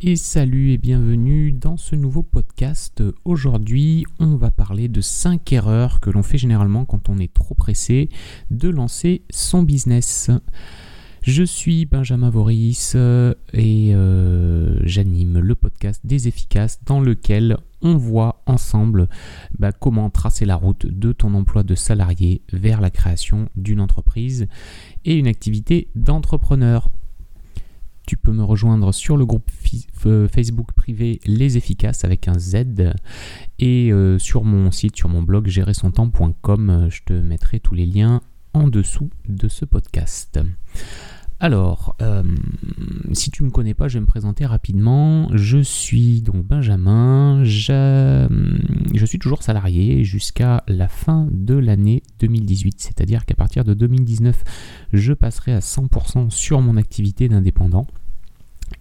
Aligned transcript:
Et 0.00 0.14
salut 0.14 0.70
et 0.70 0.78
bienvenue 0.78 1.50
dans 1.50 1.76
ce 1.76 1.96
nouveau 1.96 2.22
podcast. 2.22 3.02
Aujourd'hui, 3.24 4.04
on 4.20 4.36
va 4.36 4.52
parler 4.52 4.86
de 4.86 5.00
5 5.00 5.52
erreurs 5.52 5.98
que 5.98 6.08
l'on 6.08 6.22
fait 6.22 6.38
généralement 6.38 6.84
quand 6.84 7.08
on 7.08 7.18
est 7.18 7.34
trop 7.34 7.56
pressé 7.56 8.08
de 8.52 8.68
lancer 8.68 9.22
son 9.28 9.64
business. 9.64 10.30
Je 11.22 11.42
suis 11.42 11.84
Benjamin 11.84 12.30
Voris 12.30 12.94
et 12.94 13.92
euh, 13.92 14.78
j'anime 14.84 15.40
le 15.40 15.56
podcast 15.56 16.00
des 16.04 16.28
efficaces 16.28 16.78
dans 16.86 17.00
lequel 17.00 17.56
on 17.82 17.96
voit 17.96 18.44
ensemble 18.46 19.08
bah, 19.58 19.72
comment 19.72 20.10
tracer 20.10 20.44
la 20.44 20.54
route 20.54 20.86
de 20.86 21.10
ton 21.10 21.34
emploi 21.34 21.64
de 21.64 21.74
salarié 21.74 22.42
vers 22.52 22.80
la 22.80 22.90
création 22.90 23.48
d'une 23.56 23.80
entreprise 23.80 24.46
et 25.04 25.16
une 25.16 25.26
activité 25.26 25.88
d'entrepreneur. 25.96 26.88
Tu 28.08 28.16
peux 28.16 28.32
me 28.32 28.42
rejoindre 28.42 28.90
sur 28.92 29.18
le 29.18 29.26
groupe 29.26 29.50
euh, 30.06 30.28
Facebook 30.28 30.72
privé 30.72 31.20
Les 31.26 31.58
Efficaces 31.58 32.06
avec 32.06 32.26
un 32.26 32.38
Z 32.38 32.94
et 33.58 33.92
euh, 33.92 34.18
sur 34.18 34.44
mon 34.44 34.70
site, 34.70 34.96
sur 34.96 35.10
mon 35.10 35.22
blog 35.22 35.46
gérersontemps.com. 35.46 36.88
Je 36.88 37.02
te 37.04 37.12
mettrai 37.12 37.60
tous 37.60 37.74
les 37.74 37.84
liens 37.84 38.22
en 38.54 38.68
dessous 38.68 39.10
de 39.28 39.46
ce 39.48 39.66
podcast. 39.66 40.40
Alors, 41.38 41.96
euh, 42.00 42.22
si 43.12 43.30
tu 43.30 43.42
ne 43.42 43.48
me 43.48 43.52
connais 43.52 43.74
pas, 43.74 43.88
je 43.88 43.98
vais 43.98 44.00
me 44.00 44.06
présenter 44.06 44.46
rapidement. 44.46 45.28
Je 45.34 45.58
suis 45.58 46.22
donc 46.22 46.46
Benjamin. 46.46 47.44
Je, 47.44 48.26
je 48.94 49.04
suis 49.04 49.18
toujours 49.18 49.42
salarié 49.42 50.02
jusqu'à 50.02 50.64
la 50.66 50.88
fin 50.88 51.28
de 51.30 51.54
l'année 51.54 52.02
2018. 52.20 52.80
C'est-à-dire 52.80 53.26
qu'à 53.26 53.34
partir 53.34 53.64
de 53.64 53.74
2019, 53.74 54.42
je 54.94 55.12
passerai 55.12 55.52
à 55.52 55.60
100% 55.60 56.30
sur 56.30 56.62
mon 56.62 56.78
activité 56.78 57.28
d'indépendant. 57.28 57.86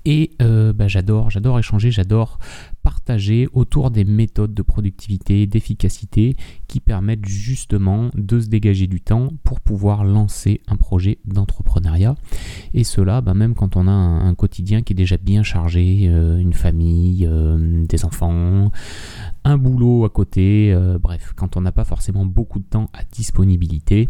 Et 0.09 0.31
euh, 0.41 0.71
bah, 0.71 0.87
j'adore, 0.87 1.29
j'adore 1.29 1.59
échanger, 1.59 1.91
j'adore 1.91 2.39
partager 2.81 3.49
autour 3.51 3.91
des 3.91 4.05
méthodes 4.05 4.53
de 4.53 4.61
productivité, 4.61 5.45
d'efficacité 5.47 6.37
qui 6.69 6.79
permettent 6.79 7.25
justement 7.27 8.09
de 8.15 8.39
se 8.39 8.47
dégager 8.47 8.87
du 8.87 9.01
temps 9.01 9.27
pour 9.43 9.59
pouvoir 9.59 10.05
lancer 10.05 10.61
un 10.69 10.77
projet 10.77 11.17
d'entrepreneuriat. 11.25 12.15
Et 12.73 12.85
cela, 12.85 13.19
bah, 13.19 13.33
même 13.33 13.53
quand 13.53 13.75
on 13.75 13.85
a 13.85 13.91
un, 13.91 14.33
quotidien 14.33 14.81
qui 14.81 14.93
est 14.93 14.95
déjà 14.95 15.17
bien 15.17 15.43
chargé, 15.43 16.07
euh, 16.07 16.37
une 16.37 16.53
famille, 16.53 17.27
euh, 17.29 17.85
des 17.85 18.05
enfants, 18.05 18.71
un 19.43 19.57
boulot 19.57 20.05
à 20.05 20.09
côté, 20.09 20.73
bref, 21.01 21.33
quand 21.35 21.57
on 21.57 21.61
n'a 21.61 21.73
pas 21.73 21.83
forcément 21.83 22.25
beaucoup 22.25 22.59
de 22.59 22.65
temps 22.65 22.89
à 22.93 23.03
disponibilité. 23.11 24.07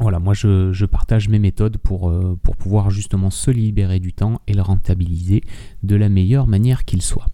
Voilà, 0.00 0.20
moi 0.20 0.32
je, 0.32 0.84
partage 0.84 1.28
mes 1.28 1.38
méthodes 1.38 1.76
pour, 1.76 2.08
euh, 2.08 2.38
pour 2.42 2.56
pouvoir 2.56 2.90
justement 2.90 3.30
se 3.30 3.50
libérer 3.50 3.98
du 3.98 4.12
temps 4.12 4.40
et 4.46 4.54
le 4.54 4.62
rentabiliser 4.62 5.42
de 5.82 5.96
la 5.96 6.08
meilleure 6.08 6.46
manière 6.46 6.84
qu'il 6.84 7.02
soit. 7.02 7.26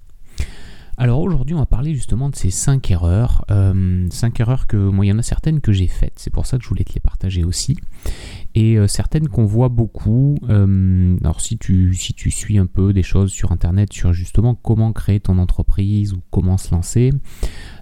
Alors 0.97 1.20
aujourd'hui, 1.20 1.55
on 1.55 1.59
va 1.59 1.67
parler 1.67 1.92
justement 1.95 2.29
de 2.29 2.37
ces 2.37 2.51
5 2.51 2.91
erreurs. 2.91 3.45
5 3.48 3.53
euh, 3.53 4.09
erreurs 4.39 4.67
que, 4.67 4.77
moi, 4.77 5.05
il 5.05 5.09
y 5.09 5.12
en 5.12 5.19
a 5.19 5.23
certaines 5.23 5.61
que 5.61 5.73
j'ai 5.73 5.89
faites, 5.89 6.15
c'est 6.17 6.31
pour 6.31 6.47
ça 6.47 6.57
que 6.57 6.62
je 6.62 6.69
voulais 6.69 6.85
te 6.85 6.95
les 6.95 7.01
partager 7.01 7.45
aussi. 7.45 7.77
Et 8.55 8.79
euh, 8.79 8.87
certaines 8.87 9.29
qu'on 9.29 9.45
voit 9.45 9.69
beaucoup. 9.69 10.37
Euh, 10.49 11.17
alors 11.23 11.41
si 11.41 11.59
tu, 11.59 11.95
si 11.95 12.15
tu 12.15 12.31
suis 12.31 12.59
un 12.59 12.67
peu 12.67 12.93
des 12.93 13.03
choses 13.03 13.33
sur 13.33 13.53
Internet 13.53 13.93
sur 13.93 14.13
justement 14.13 14.55
comment 14.55 14.93
créer 14.93 15.21
ton 15.21 15.39
entreprise 15.39 16.13
ou 16.13 16.21
comment 16.31 16.57
se 16.57 16.73
lancer, 16.73 17.11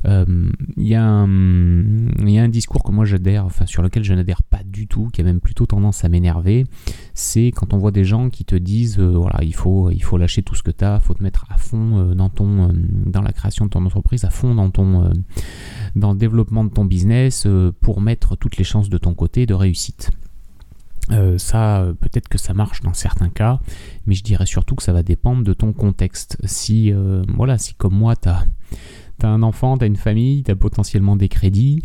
il 0.05 0.89
y, 0.89 0.95
a 0.97 1.05
un 1.05 2.48
discours 2.48 2.83
que 2.83 2.91
moi 2.91 3.05
j'adhère, 3.05 3.45
enfin 3.45 3.67
sur 3.67 3.83
lequel 3.83 4.03
je 4.03 4.15
n'adhère 4.15 4.43
pas 4.43 4.62
du 4.65 4.89
tout, 4.89 5.09
qui 5.12 5.20
a 5.20 5.25
même 5.25 5.41
plutôt 5.41 5.67
tendance 5.67 6.05
à 6.05 6.09
m'énerver. 6.09 6.67
C'est 7.15 7.53
quand 7.55 7.73
on 7.73 7.78
voit 7.78 7.93
des 7.93 8.05
gens 8.05 8.28
qui 8.31 8.45
te 8.45 8.56
disent, 8.56 8.98
voilà, 8.98 9.45
il 9.45 9.55
faut, 9.55 9.91
il 9.91 10.03
faut 10.03 10.19
lâcher 10.19 10.43
tout 10.43 10.56
ce 10.56 10.62
que 10.62 10.73
tu 10.73 10.84
as, 10.84 10.98
il 11.00 11.06
faut 11.06 11.15
te 11.15 11.23
mettre 11.23 11.47
à 11.50 11.56
fond 11.56 12.15
dans 12.15 12.31
ton 12.31 12.73
dans 13.06 13.23
la 13.23 13.33
création 13.33 13.67
de 13.67 13.70
ton 13.70 13.84
entreprise, 13.84 14.25
à 14.25 14.31
fond 14.31 14.55
dans, 14.55 14.70
ton, 14.70 15.05
euh, 15.05 15.12
dans 15.97 16.12
le 16.12 16.19
développement 16.19 16.65
de 16.65 16.70
ton 16.70 16.84
business 16.84 17.45
euh, 17.47 17.73
pour 17.81 18.00
mettre 18.00 18.37
toutes 18.37 18.56
les 18.56 18.65
chances 18.65 18.88
de 18.88 18.99
ton 18.99 19.15
côté 19.15 19.47
de 19.47 19.55
réussite. 19.55 20.11
Euh, 21.12 21.39
ça, 21.39 21.87
peut-être 22.00 22.28
que 22.28 22.39
ça 22.39 22.55
marche 22.55 22.81
dans 22.81 22.95
certains 22.95 23.28
cas, 23.28 23.61
mais 24.06 24.15
je 24.15 24.23
dirais 24.23 24.47
surtout 24.47 24.75
que 24.75 24.83
ça 24.83 24.93
va 24.93 25.03
dépendre 25.03 25.45
de 25.45 25.53
ton 25.53 25.73
contexte. 25.73 26.37
Si, 26.45 26.93
voilà, 27.28 27.59
si 27.59 27.75
comme 27.75 27.95
moi, 27.95 28.17
tu 28.17 28.28
as, 28.28 28.45
un 29.23 29.43
enfant, 29.43 29.78
tu 29.78 29.87
une 29.87 29.97
famille, 29.97 30.43
tu 30.43 30.56
potentiellement 30.56 31.15
des 31.15 31.28
crédits, 31.28 31.83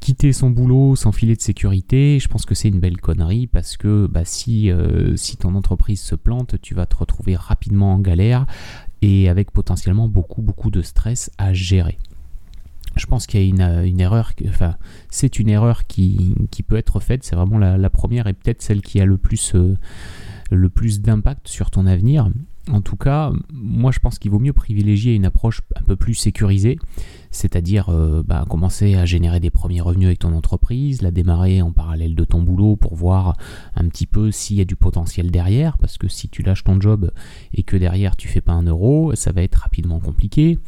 quitter 0.00 0.32
son 0.32 0.48
boulot 0.48 0.96
sans 0.96 1.12
filet 1.12 1.36
de 1.36 1.42
sécurité, 1.42 2.18
je 2.18 2.28
pense 2.28 2.46
que 2.46 2.54
c'est 2.54 2.68
une 2.68 2.80
belle 2.80 2.98
connerie 2.98 3.46
parce 3.46 3.76
que 3.76 4.06
bah, 4.06 4.24
si, 4.24 4.70
si 5.16 5.36
ton 5.36 5.54
entreprise 5.54 6.00
se 6.00 6.14
plante, 6.14 6.54
tu 6.62 6.74
vas 6.74 6.86
te 6.86 6.96
retrouver 6.96 7.36
rapidement 7.36 7.94
en 7.94 7.98
galère 7.98 8.46
et 9.02 9.28
avec 9.28 9.50
potentiellement 9.50 10.08
beaucoup 10.08 10.42
beaucoup 10.42 10.70
de 10.70 10.82
stress 10.82 11.30
à 11.38 11.52
gérer. 11.52 11.98
Je 12.98 13.06
pense 13.06 13.26
qu'il 13.26 13.40
y 13.40 13.44
a 13.44 13.46
une, 13.84 14.00
erreur, 14.00 14.32
enfin 14.48 14.76
c'est 15.08 15.38
une 15.38 15.48
erreur 15.48 15.86
qui, 15.86 16.34
peut 16.66 16.76
être 16.76 17.00
faite, 17.00 17.24
c'est 17.24 17.36
vraiment 17.36 17.58
la, 17.58 17.90
première 17.90 18.26
et 18.26 18.34
peut-être 18.34 18.62
celle 18.62 18.82
qui 18.82 19.00
a 19.00 19.06
le 19.06 19.16
plus, 19.16 19.54
euh, 19.54 19.76
le 20.50 20.68
plus 20.68 21.00
d'impact 21.00 21.48
sur 21.48 21.70
ton 21.70 21.86
avenir. 21.86 22.28
En 22.70 22.82
tout 22.82 22.96
cas, 22.96 23.32
moi 23.50 23.92
je 23.92 23.98
pense 23.98 24.18
qu'il 24.18 24.30
vaut 24.30 24.38
mieux 24.38 24.52
privilégier 24.52 25.14
une 25.14 25.24
approche 25.24 25.62
un 25.76 25.82
peu 25.82 25.96
plus 25.96 26.14
sécurisée, 26.14 26.78
c'est-à-dire 27.30 27.88
euh, 27.88 28.22
bah, 28.26 28.44
commencer 28.48 28.94
à 28.94 29.06
générer 29.06 29.40
des 29.40 29.50
premiers 29.50 29.80
revenus 29.80 30.06
avec 30.06 30.18
ton 30.18 30.34
entreprise, 30.34 31.00
la 31.00 31.10
démarrer 31.10 31.62
en 31.62 31.72
parallèle 31.72 32.14
de 32.14 32.24
ton 32.24 32.42
boulot 32.42 32.76
pour 32.76 32.94
voir 32.94 33.36
un 33.74 33.88
petit 33.88 34.06
peu 34.06 34.30
s'il 34.30 34.58
y 34.58 34.60
a 34.60 34.66
du 34.66 34.76
potentiel 34.76 35.30
derrière, 35.30 35.78
parce 35.78 35.96
que 35.96 36.08
si 36.08 36.28
tu 36.28 36.42
lâches 36.42 36.64
ton 36.64 36.78
job 36.78 37.10
et 37.54 37.62
que 37.62 37.76
derrière 37.76 38.16
tu 38.16 38.28
fais 38.28 38.42
pas 38.42 38.52
un 38.52 38.64
euro, 38.64 39.14
ça 39.14 39.32
va 39.32 39.42
être 39.42 39.56
rapidement 39.56 40.00
compliqué. 40.00 40.58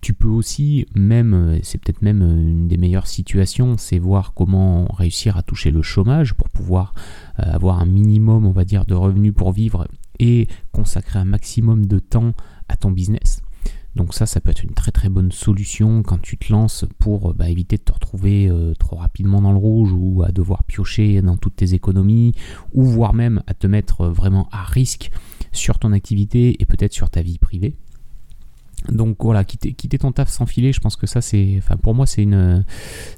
Tu 0.00 0.12
peux 0.12 0.28
aussi, 0.28 0.86
même, 0.94 1.58
c'est 1.62 1.78
peut-être 1.78 2.02
même 2.02 2.22
une 2.22 2.68
des 2.68 2.76
meilleures 2.76 3.06
situations, 3.06 3.76
c'est 3.76 3.98
voir 3.98 4.34
comment 4.34 4.86
réussir 4.86 5.36
à 5.36 5.42
toucher 5.42 5.70
le 5.70 5.82
chômage 5.82 6.34
pour 6.34 6.48
pouvoir 6.48 6.94
euh, 7.40 7.52
avoir 7.52 7.80
un 7.80 7.86
minimum, 7.86 8.46
on 8.46 8.52
va 8.52 8.64
dire, 8.64 8.84
de 8.84 8.94
revenus 8.94 9.34
pour 9.34 9.52
vivre 9.52 9.88
et 10.18 10.48
consacrer 10.72 11.18
un 11.18 11.24
maximum 11.24 11.86
de 11.86 11.98
temps 11.98 12.32
à 12.68 12.76
ton 12.76 12.90
business. 12.90 13.42
Donc 13.96 14.12
ça, 14.12 14.26
ça 14.26 14.42
peut 14.42 14.50
être 14.50 14.62
une 14.62 14.74
très 14.74 14.92
très 14.92 15.08
bonne 15.08 15.32
solution 15.32 16.02
quand 16.02 16.20
tu 16.20 16.36
te 16.36 16.52
lances 16.52 16.84
pour 16.98 17.32
bah, 17.32 17.48
éviter 17.48 17.78
de 17.78 17.82
te 17.82 17.92
retrouver 17.92 18.46
euh, 18.50 18.74
trop 18.74 18.96
rapidement 18.96 19.40
dans 19.40 19.52
le 19.52 19.58
rouge 19.58 19.90
ou 19.96 20.22
à 20.22 20.32
devoir 20.32 20.64
piocher 20.64 21.22
dans 21.22 21.38
toutes 21.38 21.56
tes 21.56 21.72
économies 21.72 22.34
ou 22.74 22.84
voire 22.84 23.14
même 23.14 23.42
à 23.46 23.54
te 23.54 23.66
mettre 23.66 24.06
vraiment 24.06 24.50
à 24.52 24.64
risque 24.64 25.10
sur 25.52 25.78
ton 25.78 25.92
activité 25.92 26.60
et 26.60 26.66
peut-être 26.66 26.92
sur 26.92 27.08
ta 27.08 27.22
vie 27.22 27.38
privée. 27.38 27.74
Donc 28.90 29.16
voilà, 29.20 29.44
quitter, 29.44 29.98
ton 29.98 30.12
taf 30.12 30.28
sans 30.28 30.46
filer, 30.46 30.72
je 30.72 30.80
pense 30.80 30.96
que 30.96 31.06
ça 31.06 31.20
c'est, 31.20 31.54
enfin 31.58 31.76
pour 31.76 31.94
moi 31.94 32.06
c'est 32.06 32.22
une, 32.22 32.64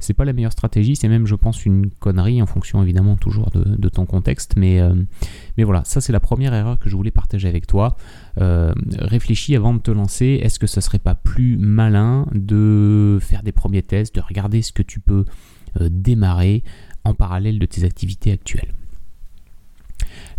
c'est 0.01 0.15
pas 0.15 0.25
la 0.25 0.33
meilleure 0.33 0.53
stratégie, 0.53 0.97
c'est 0.97 1.09
même 1.09 1.27
je 1.27 1.34
pense 1.34 1.65
une 1.67 1.91
connerie 1.91 2.41
en 2.41 2.47
fonction 2.47 2.83
évidemment 2.83 3.17
toujours 3.17 3.51
de, 3.51 3.89
ton 3.89 4.06
contexte, 4.06 4.55
mais, 4.56 4.81
euh, 4.81 4.95
mais 5.56 5.65
voilà, 5.65 5.83
ça 5.84 6.01
c'est 6.01 6.12
la 6.12 6.21
première 6.21 6.55
erreur 6.55 6.79
que 6.79 6.89
je 6.89 6.97
voulais 6.97 7.11
partager 7.11 7.49
avec 7.49 7.67
toi. 7.67 7.97
Euh, 8.41 8.73
réfléchis 8.99 9.56
avant 9.56 9.75
de 9.75 9.81
te 9.81 9.91
lancer, 9.91 10.41
est-ce 10.43 10.59
que 10.59 10.67
ça 10.67 10.81
serait 10.81 10.99
pas 10.99 11.15
plus 11.15 11.56
malin 11.56 12.27
de 12.33 13.19
faire 13.21 13.43
des 13.43 13.53
premiers 13.53 13.83
tests, 13.83 14.15
de 14.15 14.21
regarder 14.21 14.62
ce 14.62 14.73
que 14.73 14.83
tu 14.83 15.00
peux 15.00 15.25
euh, 15.81 15.89
démarrer 15.91 16.62
en 17.05 17.15
parallèle 17.15 17.59
de 17.59 17.67
tes 17.67 17.85
activités 17.85 18.33
actuelles? 18.33 18.73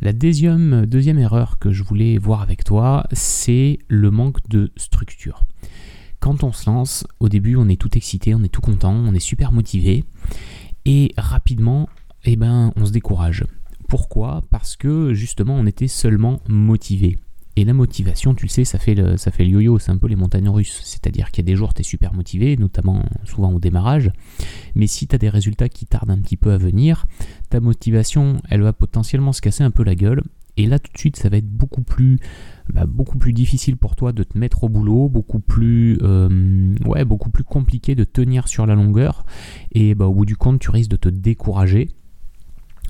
La 0.01 0.13
deuxième, 0.13 0.87
erreur 1.17 1.59
que 1.59 1.71
je 1.71 1.83
voulais 1.83 2.17
voir 2.17 2.41
avec 2.41 2.63
toi, 2.63 3.05
c'est 3.11 3.79
le 3.87 4.11
manque 4.11 4.47
de 4.49 4.71
structure. 4.77 5.43
Quand 6.19 6.43
on 6.43 6.51
se 6.51 6.69
lance, 6.69 7.05
au 7.19 7.29
début, 7.29 7.55
on 7.55 7.69
est 7.69 7.79
tout 7.79 7.97
excité, 7.97 8.35
on 8.35 8.43
est 8.43 8.49
tout 8.49 8.61
content, 8.61 8.93
on 8.93 9.13
est 9.13 9.19
super 9.19 9.51
motivé, 9.51 10.03
et 10.85 11.13
rapidement, 11.17 11.89
eh 12.25 12.35
ben, 12.35 12.73
on 12.75 12.85
se 12.85 12.91
décourage. 12.91 13.45
Pourquoi? 13.87 14.43
Parce 14.49 14.75
que 14.75 15.13
justement, 15.13 15.55
on 15.55 15.65
était 15.65 15.87
seulement 15.87 16.41
motivé. 16.47 17.17
Et 17.59 17.65
la 17.65 17.73
motivation, 17.73 18.33
tu 18.33 18.45
le 18.45 18.49
sais, 18.49 18.63
ça 18.63 18.79
fait 18.79 18.95
le, 18.95 19.17
ça 19.17 19.31
fait 19.31 19.43
le 19.43 19.49
yo-yo, 19.49 19.79
c'est 19.79 19.91
un 19.91 19.97
peu 19.97 20.07
les 20.07 20.15
montagnes 20.15 20.47
russes. 20.47 20.79
C'est-à-dire 20.85 21.29
qu'il 21.29 21.43
y 21.43 21.45
a 21.45 21.51
des 21.51 21.57
jours, 21.57 21.73
tu 21.73 21.81
es 21.81 21.83
super 21.83 22.13
motivé, 22.13 22.55
notamment 22.55 23.03
souvent 23.25 23.51
au 23.51 23.59
démarrage. 23.59 24.13
Mais 24.75 24.87
si 24.87 25.07
tu 25.07 25.15
as 25.15 25.17
des 25.17 25.27
résultats 25.27 25.67
qui 25.67 25.85
tardent 25.85 26.11
un 26.11 26.19
petit 26.19 26.37
peu 26.37 26.53
à 26.53 26.57
venir, 26.57 27.05
ta 27.49 27.59
motivation, 27.59 28.41
elle 28.49 28.61
va 28.61 28.71
potentiellement 28.71 29.33
se 29.33 29.41
casser 29.41 29.65
un 29.65 29.71
peu 29.71 29.83
la 29.83 29.95
gueule. 29.95 30.23
Et 30.55 30.67
là, 30.67 30.79
tout 30.79 30.93
de 30.93 30.97
suite, 30.97 31.17
ça 31.17 31.27
va 31.27 31.35
être 31.35 31.49
beaucoup 31.49 31.81
plus, 31.81 32.17
bah, 32.69 32.85
beaucoup 32.85 33.17
plus 33.17 33.33
difficile 33.33 33.75
pour 33.75 33.97
toi 33.97 34.13
de 34.13 34.23
te 34.23 34.37
mettre 34.37 34.63
au 34.63 34.69
boulot, 34.69 35.09
beaucoup 35.09 35.41
plus, 35.41 35.97
euh, 36.01 36.73
ouais, 36.85 37.03
beaucoup 37.03 37.29
plus 37.29 37.43
compliqué 37.43 37.93
de 37.93 38.05
tenir 38.05 38.47
sur 38.47 38.67
la 38.67 38.75
longueur. 38.75 39.25
Et 39.73 39.95
bah, 39.95 40.05
au 40.05 40.13
bout 40.13 40.25
du 40.25 40.37
compte, 40.37 40.61
tu 40.61 40.71
risques 40.71 40.91
de 40.91 40.95
te 40.95 41.09
décourager 41.09 41.89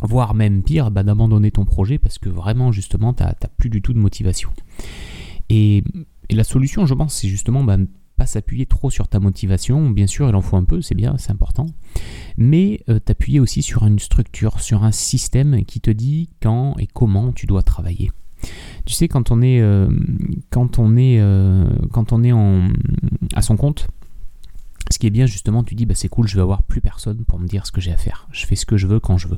voire 0.02 0.34
même 0.34 0.64
pire, 0.64 0.92
bah, 0.92 1.04
d'abandonner 1.04 1.52
ton 1.52 1.66
projet 1.66 1.98
parce 1.98 2.18
que 2.18 2.30
vraiment, 2.30 2.72
justement, 2.72 3.14
tu 3.14 3.24
n'as 3.24 3.34
plus 3.58 3.70
du 3.70 3.82
tout 3.82 3.94
de 3.94 4.00
motivation. 4.00 4.52
Et, 5.50 5.84
la 6.32 6.44
solution, 6.44 6.86
je 6.86 6.94
pense, 6.94 7.16
c'est 7.16 7.28
justement 7.28 7.64
bah, 7.64 7.78
pas 8.16 8.28
s'appuyer 8.28 8.68
trop 8.68 8.92
sur 8.92 9.08
ta 9.08 9.20
motivation. 9.20 9.90
Bien 9.90 10.06
sûr, 10.06 10.30
il 10.30 10.36
en 10.36 10.42
faut 10.42 10.58
un 10.58 10.64
peu, 10.64 10.82
c'est 10.82 10.94
bien, 10.94 11.16
c'est 11.18 11.32
important. 11.32 11.66
Mais 12.38 12.82
euh, 12.88 13.00
t'appuyer 13.00 13.40
aussi 13.40 13.64
sur 13.64 13.88
une 13.88 13.98
structure, 13.98 14.60
sur 14.60 14.84
un 14.84 14.92
système 14.92 15.66
qui 15.66 15.82
te 15.82 15.90
dit 15.90 16.30
quand 16.40 16.76
et 16.78 16.86
comment 16.86 17.32
tu 17.32 17.48
dois 17.48 17.64
travailler. 17.64 18.12
Tu 18.86 18.94
sais, 18.94 19.08
quand 19.08 19.32
on 19.32 19.42
est, 19.42 19.60
euh, 19.60 19.90
quand 20.52 20.78
on 20.78 20.96
est, 20.98 21.20
euh, 21.20 21.66
quand 21.92 22.14
on 22.14 22.24
est 22.24 22.32
à 23.34 23.42
son 23.42 23.58
compte, 23.58 23.88
ce 24.92 24.98
qui 25.00 25.08
est 25.08 25.12
bien 25.12 25.26
justement, 25.26 25.64
tu 25.64 25.76
dis 25.76 25.86
bah 25.86 25.96
c'est 25.96 26.10
cool, 26.10 26.28
je 26.28 26.36
vais 26.36 26.42
avoir 26.42 26.64
plus 26.64 26.82
personne 26.82 27.24
pour 27.26 27.40
me 27.40 27.48
dire 27.48 27.66
ce 27.66 27.72
que 27.72 27.82
j'ai 27.82 27.92
à 27.92 27.98
faire. 27.98 28.28
Je 28.32 28.46
fais 28.46 28.56
ce 28.56 28.66
que 28.66 28.78
je 28.78 28.88
veux 28.88 29.00
quand 29.00 29.18
je 29.18 29.28
veux. 29.28 29.38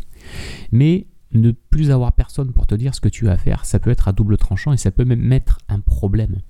Mais 0.71 1.07
ne 1.33 1.51
plus 1.51 1.91
avoir 1.91 2.11
personne 2.13 2.51
pour 2.51 2.67
te 2.67 2.75
dire 2.75 2.93
ce 2.93 3.01
que 3.01 3.09
tu 3.09 3.29
as 3.29 3.33
à 3.33 3.37
faire, 3.37 3.65
ça 3.65 3.79
peut 3.79 3.89
être 3.89 4.07
à 4.07 4.11
double 4.11 4.37
tranchant 4.37 4.73
et 4.73 4.77
ça 4.77 4.91
peut 4.91 5.05
même 5.05 5.21
mettre 5.21 5.59
un 5.69 5.79
problème. 5.79 6.41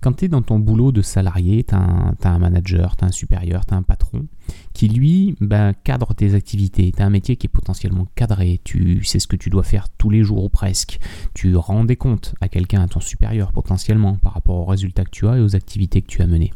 Quand 0.00 0.12
tu 0.12 0.26
es 0.26 0.28
dans 0.28 0.42
ton 0.42 0.58
boulot 0.58 0.92
de 0.92 1.02
salarié, 1.02 1.64
tu 1.64 1.74
as, 1.74 1.78
un 2.24 2.38
manager, 2.38 2.96
tu 2.96 3.04
as 3.04 3.08
un 3.08 3.12
supérieur, 3.12 3.64
tu 3.64 3.74
as 3.74 3.76
un 3.76 3.82
patron 3.82 4.26
qui 4.74 4.88
lui 4.88 5.36
ben, 5.40 5.72
cadre 5.72 6.14
tes 6.14 6.34
activités. 6.34 6.92
Tu 6.94 7.02
as 7.02 7.06
un 7.06 7.10
métier 7.10 7.36
qui 7.36 7.46
est 7.46 7.50
potentiellement 7.50 8.06
cadré, 8.14 8.60
tu 8.62 9.02
sais 9.04 9.18
ce 9.18 9.26
que 9.26 9.36
tu 9.36 9.48
dois 9.48 9.62
faire 9.62 9.88
tous 9.88 10.10
les 10.10 10.22
jours 10.22 10.44
ou 10.44 10.48
presque. 10.48 10.98
Tu 11.34 11.56
rends 11.56 11.84
des 11.84 11.96
comptes 11.96 12.34
à 12.40 12.48
quelqu'un, 12.48 12.82
à 12.82 12.88
ton 12.88 13.00
supérieur 13.00 13.52
potentiellement 13.52 14.16
par 14.16 14.34
rapport 14.34 14.56
aux 14.56 14.64
résultats 14.64 15.04
que 15.04 15.10
tu 15.10 15.26
as 15.26 15.38
et 15.38 15.40
aux 15.40 15.56
activités 15.56 16.02
que 16.02 16.08
tu 16.08 16.20
as 16.20 16.26
menées. 16.26 16.52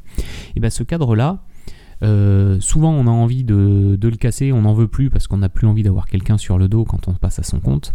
Et 0.54 0.60
ben, 0.60 0.70
ce 0.70 0.82
cadre-là, 0.82 1.44
euh, 2.02 2.58
souvent, 2.60 2.92
on 2.92 3.06
a 3.06 3.10
envie 3.10 3.44
de, 3.44 3.98
le 4.00 4.16
casser, 4.16 4.52
on 4.52 4.62
n'en 4.62 4.74
veut 4.74 4.88
plus 4.88 5.10
parce 5.10 5.26
qu'on 5.26 5.38
n'a 5.38 5.48
plus 5.48 5.66
envie 5.66 5.82
d'avoir 5.82 6.06
quelqu'un 6.06 6.38
sur 6.38 6.58
le 6.58 6.68
dos 6.68 6.84
quand 6.84 7.08
on 7.08 7.14
passe 7.14 7.38
à 7.38 7.42
son 7.42 7.60
compte, 7.60 7.92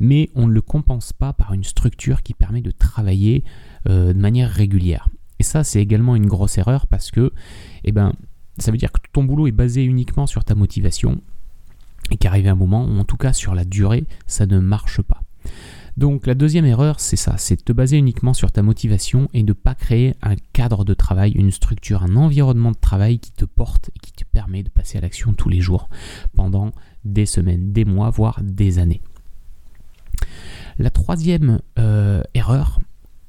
mais 0.00 0.30
on 0.34 0.46
ne 0.46 0.52
le 0.52 0.60
compense 0.60 1.12
pas 1.12 1.32
par 1.32 1.52
une 1.52 1.64
structure 1.64 2.22
qui 2.22 2.34
permet 2.34 2.62
de 2.62 2.70
travailler 2.70 3.44
euh, 3.88 4.12
de 4.12 4.18
manière 4.18 4.50
régulière. 4.50 5.08
Et 5.38 5.42
ça, 5.42 5.64
c'est 5.64 5.80
également 5.80 6.16
une 6.16 6.26
grosse 6.26 6.58
erreur 6.58 6.86
parce 6.86 7.10
que, 7.10 7.32
eh 7.84 7.92
ben, 7.92 8.12
ça 8.58 8.70
veut 8.70 8.78
dire 8.78 8.92
que 8.92 9.00
ton 9.12 9.24
boulot 9.24 9.46
est 9.46 9.52
basé 9.52 9.84
uniquement 9.84 10.26
sur 10.26 10.44
ta 10.44 10.54
motivation 10.54 11.20
et 12.10 12.16
qu'arrivé 12.16 12.48
un 12.48 12.54
moment, 12.54 12.84
ou 12.84 12.98
en 12.98 13.04
tout 13.04 13.16
cas 13.16 13.32
sur 13.32 13.54
la 13.54 13.64
durée, 13.64 14.04
ça 14.26 14.46
ne 14.46 14.58
marche 14.58 15.00
pas. 15.02 15.22
Donc 15.96 16.26
la 16.26 16.34
deuxième 16.34 16.64
erreur, 16.64 16.98
c'est 16.98 17.16
ça, 17.16 17.36
c'est 17.38 17.56
de 17.56 17.62
te 17.62 17.72
baser 17.72 17.96
uniquement 17.96 18.34
sur 18.34 18.50
ta 18.50 18.62
motivation 18.62 19.28
et 19.32 19.42
de 19.42 19.48
ne 19.48 19.52
pas 19.52 19.74
créer 19.74 20.14
un 20.22 20.34
cadre 20.52 20.84
de 20.84 20.92
travail, 20.92 21.32
une 21.32 21.52
structure, 21.52 22.02
un 22.02 22.16
environnement 22.16 22.72
de 22.72 22.76
travail 22.76 23.20
qui 23.20 23.30
te 23.30 23.44
porte 23.44 23.90
et 23.94 23.98
qui 24.00 24.12
te 24.12 24.24
permet 24.24 24.64
de 24.64 24.70
passer 24.70 24.98
à 24.98 25.00
l'action 25.02 25.34
tous 25.34 25.48
les 25.48 25.60
jours 25.60 25.88
pendant 26.34 26.72
des 27.04 27.26
semaines, 27.26 27.72
des 27.72 27.84
mois, 27.84 28.10
voire 28.10 28.40
des 28.42 28.78
années. 28.78 29.02
La 30.78 30.90
troisième 30.90 31.60
euh, 31.78 32.22
erreur 32.34 32.80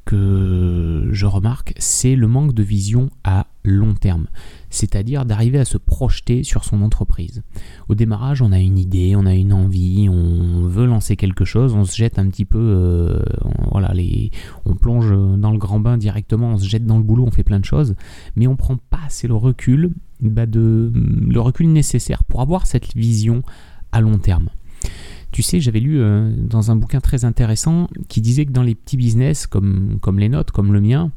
que 0.05 1.09
je 1.11 1.25
remarque, 1.25 1.73
c'est 1.77 2.15
le 2.15 2.27
manque 2.27 2.53
de 2.53 2.63
vision 2.63 3.09
à 3.23 3.47
long 3.63 3.93
terme 3.93 4.27
c'est-à-dire 4.75 5.25
d'arriver 5.25 5.57
à 5.57 5.65
se 5.65 5.77
projeter 5.77 6.43
sur 6.43 6.65
son 6.65 6.81
entreprise. 6.81 7.43
Au 7.87 7.95
démarrage, 7.95 8.41
on 8.41 8.51
a 8.51 8.59
une 8.59 8.77
idée, 8.77 9.15
on 9.15 9.25
a 9.25 9.33
une 9.33 9.53
envie, 9.53 10.07
on 10.09 10.67
veut 10.67 10.85
lancer 10.85 11.15
quelque 11.15 11.45
chose, 11.45 11.73
on 11.73 11.85
se 11.85 11.95
jette 11.95 12.19
un 12.19 12.27
petit 12.27 12.45
peu, 12.45 12.59
euh, 12.59 13.23
voilà, 13.71 13.93
les, 13.93 14.31
on 14.65 14.75
plonge 14.75 15.11
dans 15.39 15.51
le 15.51 15.57
grand 15.57 15.79
bain 15.79 15.97
directement, 15.97 16.51
on 16.51 16.57
se 16.57 16.67
jette 16.67 16.85
dans 16.85 16.97
le 16.97 17.03
boulot, 17.03 17.23
on 17.25 17.31
fait 17.31 17.43
plein 17.43 17.59
de 17.59 17.65
choses, 17.65 17.95
mais 18.35 18.47
on 18.47 18.55
prend 18.55 18.77
pas 18.77 18.99
assez 19.05 19.27
le 19.27 19.35
recul, 19.35 19.91
bah 20.21 20.45
de, 20.45 20.91
le 20.93 21.39
recul 21.39 21.71
nécessaire 21.71 22.25
pour 22.25 22.41
avoir 22.41 22.67
cette 22.67 22.95
vision 22.95 23.43
à 23.91 24.01
long 24.01 24.17
terme. 24.17 24.49
Tu 25.35 25.43
sais, 25.43 25.59
j'avais 25.59 25.81
lu 25.81 25.99
euh, 25.99 26.31
dans 26.37 26.71
un 26.71 26.77
bouquin 26.77 27.01
très 27.01 27.25
intéressant 27.25 27.89
qui 28.07 28.21
disait 28.21 28.45
que 28.45 28.53
dans 28.53 28.63
les 28.63 28.73
petits 28.73 28.95
business 28.95 29.47
comme, 29.47 29.99
les 30.17 30.29
nôtres, 30.29 30.53
comme 30.53 30.71
le 30.71 30.79
mien, 30.79 31.11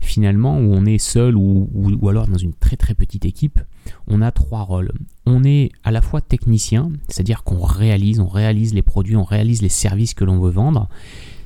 finalement, 0.00 0.60
où 0.60 0.72
on 0.72 0.86
est 0.86 0.98
seul 0.98 1.34
ou, 1.34 1.68
ou, 1.74 2.08
alors 2.08 2.28
dans 2.28 2.38
une 2.38 2.52
très 2.52 2.76
très 2.76 2.94
petite 2.94 3.24
équipe, 3.24 3.58
on 4.06 4.22
a 4.22 4.30
trois 4.30 4.62
rôles. 4.62 4.92
On 5.26 5.42
est 5.42 5.72
à 5.82 5.90
la 5.90 6.02
fois 6.02 6.20
technicien, 6.20 6.92
c'est-à-dire 7.08 7.42
qu'on 7.42 7.64
réalise, 7.64 8.20
on 8.20 8.28
réalise 8.28 8.74
les 8.74 8.82
produits, 8.82 9.16
on 9.16 9.24
réalise 9.24 9.60
les 9.60 9.68
services 9.68 10.14
que 10.14 10.22
l'on 10.22 10.38
veut 10.38 10.52
vendre, 10.52 10.88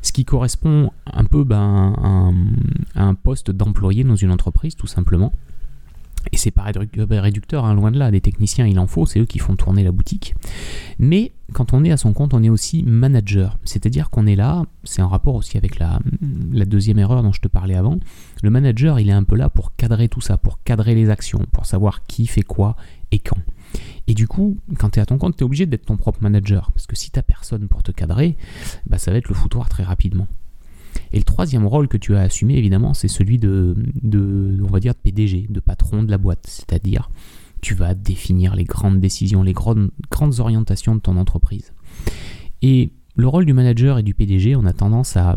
ce 0.02 0.12
qui 0.12 0.26
correspond 0.26 0.90
un 1.10 1.24
peu 1.24 1.44
ben, 1.44 1.94
à 2.94 3.04
un 3.04 3.14
poste 3.14 3.50
d'employé 3.50 4.04
dans 4.04 4.16
une 4.16 4.32
entreprise, 4.32 4.76
tout 4.76 4.86
simplement. 4.86 5.32
Et 6.32 6.36
c'est 6.36 6.50
pas 6.50 6.62
réducteur, 6.62 7.64
hein, 7.64 7.74
loin 7.74 7.90
de 7.90 7.98
là, 7.98 8.10
des 8.10 8.20
techniciens 8.20 8.66
il 8.66 8.78
en 8.78 8.86
faut, 8.86 9.06
c'est 9.06 9.20
eux 9.20 9.24
qui 9.24 9.38
font 9.38 9.56
tourner 9.56 9.84
la 9.84 9.92
boutique. 9.92 10.34
Mais 10.98 11.32
quand 11.52 11.72
on 11.72 11.84
est 11.84 11.90
à 11.90 11.96
son 11.96 12.12
compte, 12.12 12.34
on 12.34 12.42
est 12.42 12.48
aussi 12.48 12.82
manager, 12.82 13.58
c'est-à-dire 13.64 14.10
qu'on 14.10 14.26
est 14.26 14.36
là, 14.36 14.64
c'est 14.84 15.02
en 15.02 15.08
rapport 15.08 15.34
aussi 15.34 15.56
avec 15.56 15.78
la, 15.78 15.98
deuxième 16.66 16.98
erreur 16.98 17.22
dont 17.22 17.32
je 17.32 17.40
te 17.40 17.48
parlais 17.48 17.74
avant, 17.74 17.98
le 18.42 18.50
manager 18.50 19.00
il 19.00 19.08
est 19.08 19.12
un 19.12 19.24
peu 19.24 19.36
là 19.36 19.48
pour 19.48 19.74
cadrer 19.76 20.08
tout 20.08 20.20
ça, 20.20 20.36
pour 20.36 20.62
cadrer 20.62 20.94
les 20.94 21.08
actions, 21.08 21.40
pour 21.52 21.66
savoir 21.66 22.04
qui 22.04 22.26
fait 22.26 22.42
quoi 22.42 22.76
et 23.10 23.18
quand. 23.18 23.38
Et 24.06 24.14
du 24.14 24.26
coup, 24.26 24.58
quand 24.78 24.90
tu 24.90 24.98
es 24.98 25.02
à 25.02 25.06
ton 25.06 25.18
compte, 25.18 25.36
tu 25.36 25.42
es 25.42 25.44
obligé 25.44 25.66
d'être 25.66 25.86
ton 25.86 25.96
propre 25.96 26.22
manager, 26.22 26.70
parce 26.72 26.86
que 26.86 26.96
si 26.96 27.10
tu 27.10 27.22
personne 27.22 27.68
pour 27.68 27.82
te 27.82 27.92
cadrer, 27.92 28.36
bah, 28.86 28.98
ça 28.98 29.10
va 29.10 29.18
être 29.18 29.28
le 29.28 29.34
foutoir 29.34 29.68
très 29.68 29.82
rapidement. 29.82 30.26
Et 31.12 31.18
le 31.18 31.24
troisième 31.24 31.66
rôle 31.66 31.88
que 31.88 31.96
tu 31.96 32.16
as 32.16 32.20
assumé, 32.20 32.56
évidemment, 32.56 32.94
c'est 32.94 33.08
celui 33.08 33.38
de, 33.38 33.74
on 34.62 34.92
PDG, 35.02 35.46
de 35.48 35.60
patron 35.60 36.02
de 36.02 36.10
la 36.10 36.18
boîte. 36.18 36.44
C'est-à-dire, 36.46 37.10
tu 37.60 37.74
vas 37.74 37.94
définir 37.94 38.54
les 38.54 38.64
grandes 38.64 39.00
décisions, 39.00 39.42
les 39.42 39.52
grandes, 39.52 39.90
orientations 40.38 40.94
de 40.94 41.00
ton 41.00 41.16
entreprise. 41.16 41.72
Et 42.62 42.90
le 43.16 43.26
rôle 43.26 43.46
du 43.46 43.52
manager 43.52 43.98
et 43.98 44.02
du 44.02 44.14
PDG, 44.14 44.56
on 44.56 44.64
a 44.64 44.72
tendance 44.72 45.16
à, 45.16 45.36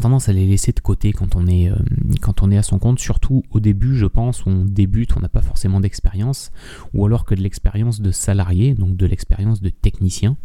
tendance 0.00 0.28
à 0.28 0.32
les 0.32 0.46
laisser 0.46 0.72
de 0.72 0.80
côté 0.80 1.12
quand 1.12 1.36
on 1.36 1.46
est, 1.46 1.70
euh, 1.70 1.76
quand 2.20 2.42
on 2.42 2.50
est 2.50 2.58
à 2.58 2.62
son 2.62 2.78
compte, 2.78 2.98
surtout 2.98 3.42
au 3.50 3.60
début, 3.60 3.96
je 3.96 4.06
pense, 4.06 4.46
on 4.46 4.64
débute, 4.64 5.16
on 5.16 5.20
n'a 5.20 5.28
pas 5.28 5.42
forcément 5.42 5.80
d'expérience, 5.80 6.50
ou 6.92 7.04
alors 7.06 7.24
que 7.24 7.34
de 7.34 7.40
l'expérience 7.40 8.00
de 8.00 8.10
salarié, 8.10 8.74
donc 8.74 8.96
de 8.96 9.06
l'expérience 9.06 9.60
de 9.62 9.70
technicien. 9.70 10.36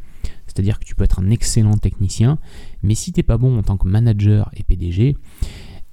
C'est-à-dire 0.47 0.79
que 0.79 0.85
tu 0.85 0.95
peux 0.95 1.03
être 1.03 1.19
un 1.19 1.29
excellent 1.29 1.77
technicien, 1.77 2.39
mais 2.81 2.95
si 2.95 3.11
tu 3.11 3.19
n'es 3.19 3.23
pas 3.23 3.37
bon 3.37 3.57
en 3.57 3.63
tant 3.63 3.77
que 3.77 3.87
manager 3.87 4.49
et 4.55 4.63
PDG, 4.63 5.17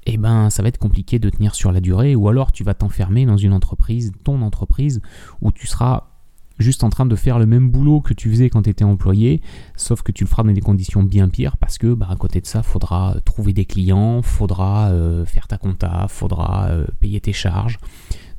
eh 0.07 0.17
ben 0.17 0.51
ça 0.51 0.63
va 0.63 0.69
être 0.69 0.79
compliqué 0.79 1.19
de 1.19 1.31
tenir 1.31 1.55
sur 1.55 1.73
la 1.73 1.81
durée, 1.81 2.15
ou 2.15 2.29
alors 2.29 2.53
tu 2.53 2.65
vas 2.65 2.75
t'enfermer 2.75 3.27
dans 3.27 3.37
une 3.37 3.53
entreprise, 3.53 4.13
ton 4.25 4.43
entreprise, 4.43 5.01
où 5.41 5.53
tu 5.53 5.67
seras 5.67 6.09
juste 6.59 6.85
en 6.85 6.91
train 6.91 7.07
de 7.07 7.17
faire 7.17 7.39
le 7.39 7.47
même 7.47 7.71
boulot 7.71 8.01
que 8.01 8.15
tu 8.15 8.31
faisais 8.31 8.51
quand 8.51 8.63
tu 8.63 8.71
étais 8.71 8.85
employé, 8.85 9.43
sauf 9.77 10.03
que 10.03 10.13
tu 10.13 10.25
le 10.25 10.29
feras 10.29 10.43
dans 10.45 10.53
des 10.53 10.61
conditions 10.61 11.03
bien 11.03 11.29
pires 11.29 11.57
parce 11.57 11.79
que 11.79 11.95
bah, 11.95 12.09
à 12.11 12.17
côté 12.17 12.41
de 12.41 12.47
ça, 12.47 12.63
faudra 12.63 13.17
trouver 13.25 13.53
des 13.53 13.65
clients, 13.65 14.23
faudra 14.23 14.91
euh, 14.91 15.25
faire 15.25 15.49
ta 15.49 15.59
compta, 15.59 16.07
faudra 16.09 16.69
euh, 16.69 16.87
payer 17.01 17.21
tes 17.21 17.33
charges. 17.33 17.79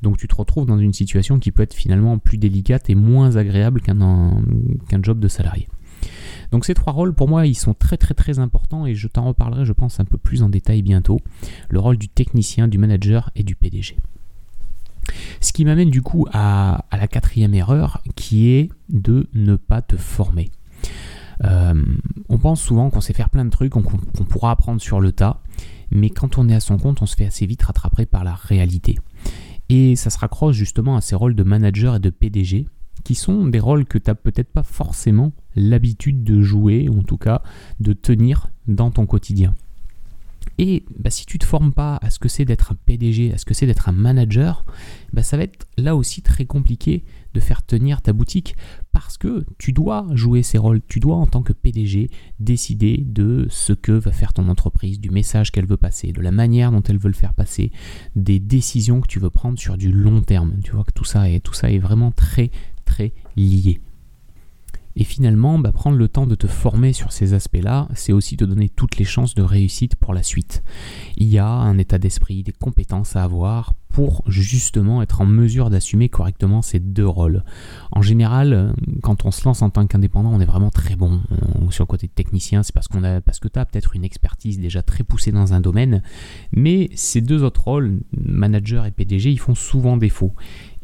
Donc 0.02 0.18
tu 0.18 0.28
te 0.28 0.34
retrouves 0.34 0.66
dans 0.66 0.78
une 0.78 0.92
situation 0.92 1.38
qui 1.38 1.50
peut 1.50 1.62
être 1.62 1.74
finalement 1.74 2.18
plus 2.18 2.38
délicate 2.38 2.90
et 2.90 2.94
moins 2.94 3.36
agréable 3.36 3.80
qu'un 3.80 5.02
job 5.02 5.18
de 5.18 5.28
salarié. 5.28 5.68
Donc 6.54 6.66
ces 6.66 6.74
trois 6.74 6.92
rôles, 6.92 7.14
pour 7.14 7.26
moi, 7.26 7.48
ils 7.48 7.56
sont 7.56 7.74
très 7.74 7.96
très 7.96 8.14
très 8.14 8.38
importants 8.38 8.86
et 8.86 8.94
je 8.94 9.08
t'en 9.08 9.24
reparlerai, 9.24 9.64
je 9.64 9.72
pense, 9.72 9.98
un 9.98 10.04
peu 10.04 10.18
plus 10.18 10.44
en 10.44 10.48
détail 10.48 10.82
bientôt. 10.82 11.18
Le 11.68 11.80
rôle 11.80 11.98
du 11.98 12.08
technicien, 12.08 12.68
du 12.68 12.78
manager 12.78 13.30
et 13.34 13.42
du 13.42 13.56
PDG. 13.56 13.96
Ce 15.40 15.52
qui 15.52 15.64
m'amène 15.64 15.90
du 15.90 16.00
coup 16.00 16.28
à, 16.32 16.84
la 16.92 17.08
quatrième 17.08 17.54
erreur, 17.54 18.04
qui 18.14 18.50
est 18.50 18.68
de 18.88 19.26
ne 19.34 19.56
pas 19.56 19.82
te 19.82 19.96
former. 19.96 20.48
Euh, 21.42 21.84
on 22.28 22.38
pense 22.38 22.62
souvent 22.62 22.88
qu'on 22.88 23.00
sait 23.00 23.14
faire 23.14 23.30
plein 23.30 23.44
de 23.44 23.50
trucs, 23.50 23.72
qu'on 23.72 23.82
pourra 23.82 24.52
apprendre 24.52 24.80
sur 24.80 25.00
le 25.00 25.10
tas, 25.10 25.40
mais 25.90 26.08
quand 26.08 26.38
on 26.38 26.48
est 26.48 26.54
à 26.54 26.60
son 26.60 26.78
compte, 26.78 27.02
on 27.02 27.06
se 27.06 27.16
fait 27.16 27.26
assez 27.26 27.46
vite 27.46 27.64
rattraper 27.64 28.06
par 28.06 28.22
la 28.22 28.34
réalité. 28.36 29.00
Et 29.70 29.96
ça 29.96 30.08
se 30.08 30.20
raccroche 30.20 30.54
justement 30.54 30.96
à 30.96 31.00
ces 31.00 31.16
rôles 31.16 31.34
de 31.34 31.42
manager 31.42 31.96
et 31.96 31.98
de 31.98 32.10
PDG, 32.10 32.68
qui 33.02 33.16
sont 33.16 33.44
des 33.44 33.58
rôles 33.58 33.86
que 33.86 33.98
tu 33.98 34.08
n'as 34.08 34.14
peut-être 34.14 34.52
pas 34.52 34.62
forcément 34.62 35.32
l'habitude 35.56 36.24
de 36.24 36.42
jouer, 36.42 36.88
ou 36.88 37.00
en 37.00 37.02
tout 37.02 37.18
cas 37.18 37.42
de 37.80 37.92
tenir 37.92 38.48
dans 38.66 38.90
ton 38.90 39.06
quotidien. 39.06 39.54
Et 40.58 40.84
bah, 40.98 41.10
si 41.10 41.26
tu 41.26 41.36
ne 41.36 41.40
te 41.40 41.44
formes 41.44 41.72
pas 41.72 41.98
à 42.00 42.10
ce 42.10 42.18
que 42.18 42.28
c'est 42.28 42.44
d'être 42.44 42.72
un 42.72 42.76
PDG, 42.86 43.32
à 43.32 43.38
ce 43.38 43.44
que 43.44 43.54
c'est 43.54 43.66
d'être 43.66 43.88
un 43.88 43.92
manager, 43.92 44.64
bah, 45.12 45.22
ça 45.22 45.36
va 45.36 45.42
être 45.42 45.66
là 45.76 45.96
aussi 45.96 46.22
très 46.22 46.44
compliqué 46.44 47.02
de 47.34 47.40
faire 47.40 47.64
tenir 47.64 48.00
ta 48.00 48.12
boutique 48.12 48.54
parce 48.92 49.18
que 49.18 49.44
tu 49.58 49.72
dois 49.72 50.06
jouer 50.12 50.44
ces 50.44 50.58
rôles, 50.58 50.80
tu 50.86 51.00
dois 51.00 51.16
en 51.16 51.26
tant 51.26 51.42
que 51.42 51.52
PDG 51.52 52.08
décider 52.38 52.98
de 53.04 53.46
ce 53.50 53.72
que 53.72 53.90
va 53.90 54.12
faire 54.12 54.32
ton 54.32 54.48
entreprise, 54.48 55.00
du 55.00 55.10
message 55.10 55.50
qu'elle 55.50 55.66
veut 55.66 55.76
passer, 55.76 56.12
de 56.12 56.20
la 56.20 56.30
manière 56.30 56.70
dont 56.70 56.82
elle 56.82 56.98
veut 56.98 57.08
le 57.08 57.14
faire 57.14 57.34
passer, 57.34 57.72
des 58.14 58.38
décisions 58.38 59.00
que 59.00 59.08
tu 59.08 59.18
veux 59.18 59.30
prendre 59.30 59.58
sur 59.58 59.76
du 59.76 59.90
long 59.90 60.20
terme. 60.20 60.54
Tu 60.62 60.70
vois 60.70 60.84
que 60.84 60.92
tout 60.92 61.04
ça 61.04 61.28
est, 61.28 61.40
tout 61.40 61.54
ça 61.54 61.70
est 61.72 61.78
vraiment 61.78 62.12
très 62.12 62.52
très 62.84 63.12
lié. 63.36 63.80
Et 64.96 65.04
finalement, 65.04 65.58
bah, 65.58 65.72
prendre 65.72 65.96
le 65.96 66.08
temps 66.08 66.26
de 66.26 66.34
te 66.34 66.46
former 66.46 66.92
sur 66.92 67.12
ces 67.12 67.34
aspects-là, 67.34 67.88
c'est 67.94 68.12
aussi 68.12 68.36
te 68.36 68.44
donner 68.44 68.68
toutes 68.68 68.96
les 68.96 69.04
chances 69.04 69.34
de 69.34 69.42
réussite 69.42 69.96
pour 69.96 70.14
la 70.14 70.22
suite. 70.22 70.62
Il 71.16 71.28
y 71.28 71.38
a 71.38 71.48
un 71.48 71.78
état 71.78 71.98
d'esprit, 71.98 72.42
des 72.42 72.52
compétences 72.52 73.16
à 73.16 73.24
avoir 73.24 73.72
pour 73.94 74.24
justement 74.26 75.02
être 75.02 75.20
en 75.20 75.26
mesure 75.26 75.70
d'assumer 75.70 76.08
correctement 76.08 76.62
ces 76.62 76.80
deux 76.80 77.06
rôles. 77.06 77.44
En 77.92 78.02
général, 78.02 78.74
quand 79.02 79.24
on 79.24 79.30
se 79.30 79.44
lance 79.44 79.62
en 79.62 79.70
tant 79.70 79.86
qu'indépendant, 79.86 80.32
on 80.32 80.40
est 80.40 80.44
vraiment 80.46 80.70
très 80.70 80.96
bon. 80.96 81.20
sur 81.70 81.84
le 81.84 81.86
côté 81.86 82.08
technicien, 82.08 82.64
c'est 82.64 82.74
parce, 82.74 82.88
qu'on 82.88 83.02
parce 83.24 83.38
que 83.38 83.46
tu 83.46 83.56
as 83.56 83.64
peut-être 83.64 83.94
une 83.94 84.04
expertise 84.04 84.58
déjà 84.58 84.82
très 84.82 85.04
poussée 85.04 85.30
dans 85.30 85.54
un 85.54 85.60
domaine, 85.60 86.02
mais 86.50 86.90
ces 86.96 87.20
deux 87.20 87.44
autres 87.44 87.62
rôles, 87.62 88.00
manager 88.16 88.84
et 88.84 88.90
PDG, 88.90 89.30
ils 89.30 89.38
font 89.38 89.54
souvent 89.54 89.96
défaut. 89.96 90.34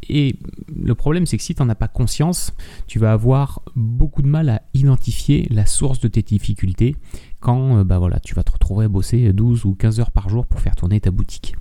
Et 0.09 0.37
le 0.75 0.95
problème, 0.95 1.27
c'est 1.27 1.37
que 1.37 1.43
si 1.43 1.55
tu 1.55 1.63
n'en 1.63 1.69
as 1.69 1.75
pas 1.75 1.89
conscience, 1.89 2.53
tu 2.87 2.99
vas 2.99 3.13
avoir 3.13 3.63
beaucoup 3.77 4.23
de 4.23 4.29
mal 4.29 4.49
à 4.49 4.63
identifier 4.75 5.47
la 5.51 5.67
source 5.67 6.01
de 6.01 6.09
tes 6.09 6.23
difficultés 6.23 6.97
quand 7.41 7.79
euh, 7.79 7.85
bah 7.85 7.99
voilà, 7.99 8.21
tu 8.21 8.35
vas 8.35 8.43
te 8.43 8.53
retrouver 8.53 8.87
à 8.87 8.89
bosser 8.89 9.33
12 9.33 9.65
ou 9.65 9.75
15 9.75 10.01
heures 10.01 10.11
par 10.11 10.29
jour 10.29 10.47
pour 10.47 10.61
faire 10.61 10.77
tourner 10.77 11.01
ta 11.01 11.11
boutique. 11.11 11.55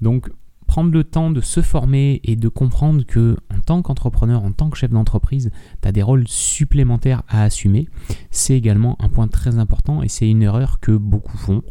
Donc, 0.00 0.30
prendre 0.70 0.92
le 0.92 1.02
temps 1.02 1.32
de 1.32 1.40
se 1.40 1.62
former 1.62 2.20
et 2.22 2.36
de 2.36 2.48
comprendre 2.48 3.04
que 3.04 3.36
en 3.52 3.58
tant 3.58 3.82
qu'entrepreneur, 3.82 4.44
en 4.44 4.52
tant 4.52 4.70
que 4.70 4.78
chef 4.78 4.92
d'entreprise, 4.92 5.50
tu 5.82 5.88
as 5.88 5.90
des 5.90 6.00
rôles 6.00 6.28
supplémentaires 6.28 7.24
à 7.26 7.42
assumer, 7.42 7.88
c'est 8.30 8.56
également 8.56 8.96
un 9.00 9.08
point 9.08 9.26
très 9.26 9.58
important 9.58 10.00
et 10.00 10.08
c'est 10.08 10.28
une 10.28 10.44
erreur 10.44 10.78
que 10.78 10.92
beaucoup 10.92 11.36
font 11.36 11.64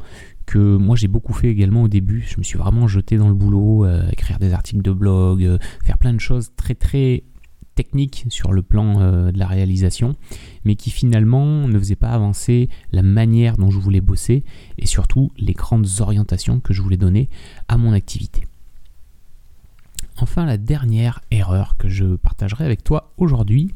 que 0.45 0.75
moi 0.75 0.97
j'ai 0.97 1.07
beaucoup 1.07 1.31
fait 1.31 1.47
également 1.47 1.83
au 1.83 1.87
début. 1.87 2.27
Je 2.27 2.39
me 2.39 2.43
suis 2.43 2.57
vraiment 2.57 2.89
jeté 2.89 3.15
dans 3.15 3.29
le 3.29 3.35
boulot, 3.35 3.85
euh, 3.85 4.05
écrire 4.11 4.37
des 4.37 4.51
articles 4.51 4.81
de 4.81 4.91
blog, 4.91 5.45
euh, 5.45 5.59
faire 5.85 5.97
plein 5.97 6.13
de 6.13 6.19
choses 6.19 6.51
très 6.57 6.75
très 6.75 7.23
techniques 7.75 8.25
sur 8.27 8.51
le 8.51 8.63
plan 8.63 8.99
euh, 8.99 9.31
de 9.31 9.39
la 9.39 9.47
réalisation, 9.47 10.17
mais 10.65 10.75
qui 10.75 10.91
finalement 10.91 11.69
ne 11.69 11.79
faisaient 11.79 11.95
pas 11.95 12.09
avancer 12.09 12.67
la 12.91 13.01
manière 13.01 13.55
dont 13.55 13.69
je 13.69 13.79
voulais 13.79 14.01
bosser 14.01 14.43
et 14.77 14.87
surtout 14.87 15.31
les 15.37 15.53
grandes 15.53 15.87
orientations 16.01 16.59
que 16.59 16.73
je 16.73 16.81
voulais 16.81 16.97
donner 16.97 17.29
à 17.69 17.77
mon 17.77 17.93
activité. 17.93 18.48
Enfin, 20.21 20.45
la 20.45 20.57
dernière 20.57 21.21
erreur 21.31 21.77
que 21.77 21.87
je 21.87 22.15
partagerai 22.15 22.65
avec 22.65 22.83
toi 22.83 23.13
aujourd'hui, 23.17 23.71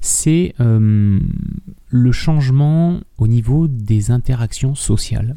c'est 0.00 0.54
le 0.58 2.12
changement 2.12 3.00
au 3.18 3.26
niveau 3.26 3.68
des 3.68 4.10
interactions 4.10 4.74
sociales. 4.74 5.36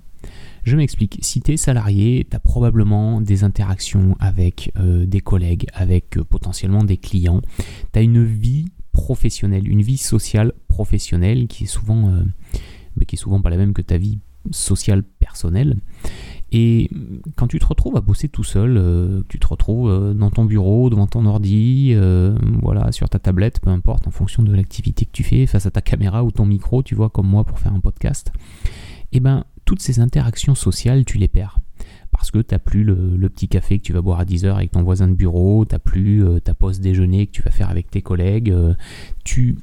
Je 0.63 0.75
m'explique. 0.75 1.18
Si 1.22 1.42
tu 1.42 1.54
es 1.54 1.58
salarié, 1.58 2.28
tu 2.30 2.36
as 2.36 2.39
probablement 2.39 3.22
des 3.22 3.44
interactions 3.44 4.16
avec 4.20 4.72
euh, 4.78 5.06
des 5.06 5.22
collègues, 5.22 5.66
avec 5.74 6.18
euh, 6.18 6.24
potentiellement 6.24 6.84
des 6.84 6.98
clients. 6.98 7.42
Tu 7.94 8.00
as 8.00 8.01
une 8.01 8.24
vie 8.24 8.66
professionnelle, 8.92 9.68
une 9.68 9.82
vie 9.82 9.98
sociale 9.98 10.54
professionnelle 10.68 11.48
qui 11.48 11.63
est 11.63 11.68
souvent, 11.68 12.10
euh, 12.10 12.24
qui 13.08 13.16
est 13.16 13.20
souvent 13.20 13.42
pas 13.42 13.50
la 13.50 13.58
même 13.58 13.74
que 13.74 13.82
ta 13.82 13.98
vie 13.98 14.20
sociale 14.51 15.04
personnelle. 15.04 15.78
Et 16.51 16.89
quand 17.36 17.48
tu 17.48 17.60
te 17.60 17.65
retrouves 17.65 17.96
à 17.96 18.01
bosser 18.01 18.27
tout 18.27 18.44
seul, 18.44 19.24
tu 19.29 19.39
te 19.39 19.48
retrouves 19.48 20.15
dans 20.15 20.32
ton 20.32 20.46
bureau, 20.46 20.89
devant 20.89 21.08
ton 21.08 21.25
ordi, 21.25 21.96
voilà, 22.62 22.91
sur 22.91 23.08
ta 23.08 23.20
tablette, 23.20 23.60
peu 23.60 23.70
importe, 23.70 24.08
en 24.08 24.12
fonction 24.12 24.41
de 24.41 24.53
l'activité 24.53 25.06
que 25.06 25.12
tu 25.12 25.24
fais, 25.24 25.46
face 25.46 25.65
à 25.65 25.72
ta 25.72 25.82
caméra 25.82 26.24
ou 26.24 26.32
ton 26.32 26.46
micro, 26.46 26.82
tu 26.82 26.96
vois, 26.96 27.10
comme 27.10 27.27
moi 27.27 27.44
pour 27.44 27.60
faire 27.60 27.74
un 27.74 27.79
podcast, 27.79 28.32
et 29.12 29.18
eh 29.18 29.20
ben 29.20 29.44
toutes 29.70 29.84
ces 29.84 30.00
interactions 30.00 30.56
sociales, 30.56 31.06
tu 31.06 31.20
les 31.20 31.27
perds. 31.27 31.60
Parce 32.12 32.32
que 32.32 32.39
tu 32.39 32.56
n'as 32.56 32.60
plus 32.60 32.84
le, 32.84 33.29
petit 33.29 33.48
café 33.48 33.77
que 33.77 33.84
tu 33.84 33.94
vas 33.94 34.01
boire 34.01 34.20
à 34.20 34.25
10h 34.25 34.56
avec 34.56 34.72
ton 34.72 34.82
voisin 34.82 35.08
de 35.08 35.13
bureau, 35.13 35.63
tu 35.63 35.75
n'as 35.75 35.79
plus 35.79 36.25
euh, 36.25 36.39
ta 36.39 36.56
pause 36.56 36.79
déjeuner 36.79 37.27
que 37.27 37.32
tu 37.32 37.44
vas 37.44 37.51
faire 37.51 37.70
avec 37.70 37.91
tes 37.91 38.01
collègues. 38.01 38.50
Euh, 38.50 38.74
tu, 39.24 39.58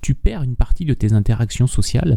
tu 0.00 0.14
perds 0.14 0.44
une 0.44 0.56
partie 0.56 0.86
de 0.86 0.94
tes 0.94 1.12
interactions 1.12 1.66
sociales. 1.66 2.16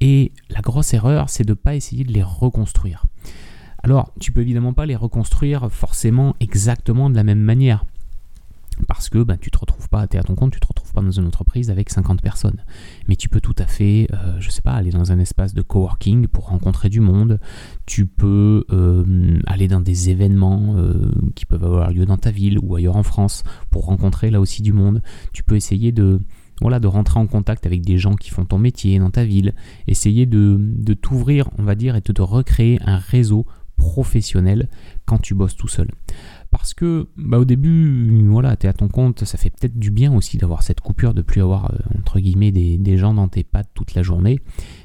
Et 0.00 0.32
la 0.48 0.60
grosse 0.60 0.92
erreur, 0.92 1.30
c'est 1.30 1.44
de 1.44 1.50
ne 1.50 1.54
pas 1.54 1.76
essayer 1.76 2.02
de 2.02 2.12
les 2.12 2.22
reconstruire. 2.24 3.06
Alors, 3.82 4.12
tu 4.20 4.32
peux 4.32 4.40
évidemment 4.40 4.72
pas 4.72 4.86
les 4.86 4.96
reconstruire 4.96 5.70
forcément 5.70 6.36
exactement 6.40 7.10
de 7.10 7.16
la 7.16 7.24
même 7.24 7.40
manière 7.40 7.84
parce 8.86 9.08
que 9.08 9.22
ben, 9.22 9.36
tu 9.40 9.50
te 9.50 9.58
retrouves 9.58 9.88
pas, 9.88 10.06
tu 10.06 10.16
es 10.16 10.20
à 10.20 10.22
ton 10.22 10.34
compte, 10.34 10.52
tu 10.52 10.60
te 10.60 10.66
retrouves 10.66 10.92
pas 10.92 11.02
dans 11.02 11.10
une 11.10 11.26
entreprise 11.26 11.70
avec 11.70 11.90
50 11.90 12.22
personnes. 12.22 12.64
Mais 13.08 13.16
tu 13.16 13.28
peux 13.28 13.40
tout 13.40 13.54
à 13.58 13.66
fait, 13.66 14.08
euh, 14.12 14.36
je 14.40 14.50
sais 14.50 14.62
pas, 14.62 14.72
aller 14.72 14.90
dans 14.90 15.12
un 15.12 15.18
espace 15.18 15.54
de 15.54 15.62
coworking 15.62 16.26
pour 16.26 16.48
rencontrer 16.48 16.88
du 16.88 17.00
monde. 17.00 17.40
Tu 17.86 18.06
peux 18.06 18.64
euh, 18.70 19.38
aller 19.46 19.68
dans 19.68 19.80
des 19.80 20.10
événements 20.10 20.76
euh, 20.76 21.10
qui 21.34 21.46
peuvent 21.46 21.64
avoir 21.64 21.90
lieu 21.90 22.06
dans 22.06 22.18
ta 22.18 22.30
ville 22.30 22.58
ou 22.62 22.74
ailleurs 22.76 22.96
en 22.96 23.02
France 23.02 23.42
pour 23.70 23.86
rencontrer 23.86 24.30
là 24.30 24.40
aussi 24.40 24.62
du 24.62 24.72
monde. 24.72 25.02
Tu 25.32 25.42
peux 25.42 25.56
essayer 25.56 25.92
de, 25.92 26.20
voilà, 26.60 26.80
de 26.80 26.86
rentrer 26.86 27.20
en 27.20 27.26
contact 27.26 27.66
avec 27.66 27.82
des 27.82 27.98
gens 27.98 28.14
qui 28.14 28.30
font 28.30 28.44
ton 28.44 28.58
métier 28.58 28.98
dans 28.98 29.10
ta 29.10 29.24
ville. 29.24 29.54
Essayer 29.86 30.26
de, 30.26 30.56
de 30.58 30.94
t'ouvrir, 30.94 31.48
on 31.58 31.62
va 31.62 31.74
dire, 31.74 31.96
et 31.96 32.00
de 32.00 32.12
te 32.12 32.22
recréer 32.22 32.80
un 32.84 32.96
réseau 32.96 33.46
professionnel 33.80 34.68
quand 35.06 35.18
tu 35.18 35.34
bosses 35.34 35.56
tout 35.56 35.68
seul 35.68 35.88
parce 36.50 36.74
que 36.74 37.08
bah, 37.16 37.38
au 37.38 37.44
début, 37.44 38.26
voilà, 38.28 38.56
tu 38.56 38.66
es 38.66 38.68
à 38.68 38.72
ton 38.72 38.88
compte, 38.88 39.24
ça 39.24 39.38
fait 39.38 39.50
peut-être 39.50 39.78
du 39.78 39.90
bien 39.90 40.12
aussi 40.12 40.36
d'avoir 40.36 40.62
cette 40.62 40.80
coupure, 40.80 41.14
de 41.14 41.22
plus 41.22 41.40
avoir, 41.40 41.72
euh, 41.72 41.76
entre 41.98 42.18
guillemets, 42.18 42.50
des, 42.50 42.98
gens 42.98 43.14
dans 43.14 43.28
tes 43.28 43.44
pattes 43.44 43.70
toute 43.72 43.94
la 43.94 44.02
journée, 44.02 44.40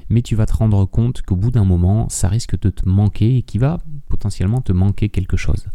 mais 0.08 0.22
tu 0.22 0.36
vas 0.36 0.46
te 0.46 0.54
rendre 0.54 0.84
compte 0.84 1.22
qu'au 1.22 1.34
bout 1.34 1.50
d'un 1.50 1.64
moment, 1.64 2.08
ça 2.08 2.28
risque 2.28 2.58
de 2.60 2.70
te 2.70 2.88
manquer 2.88 3.38
et 3.38 3.42
qu'il 3.42 3.60
va 3.60 3.78
potentiellement 4.08 4.60
te 4.60 4.72
manquer 4.72 5.08
quelque 5.08 5.36
chose. 5.36 5.66